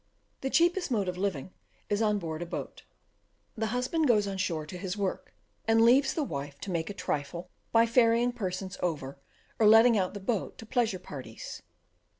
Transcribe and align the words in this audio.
The 0.39 0.49
cheapest 0.49 0.89
mode 0.89 1.07
of 1.07 1.15
living 1.15 1.53
is 1.87 2.01
on 2.01 2.17
board 2.17 2.41
a 2.41 2.45
boat. 2.47 2.85
The 3.55 3.67
husband 3.67 4.07
goes 4.07 4.25
on 4.27 4.37
shore 4.39 4.65
to 4.65 4.79
his 4.79 4.97
work, 4.97 5.31
and 5.67 5.85
leaves 5.85 6.13
his 6.13 6.23
wife 6.23 6.59
to 6.61 6.71
make 6.71 6.89
a 6.89 6.93
trifle 6.95 7.51
by 7.71 7.85
ferrying 7.85 8.31
persons 8.31 8.79
over, 8.81 9.19
or 9.59 9.67
letting 9.67 9.99
out 9.99 10.15
the 10.15 10.19
boat 10.19 10.57
to 10.57 10.65
pleasure 10.65 10.97
parties. 10.97 11.61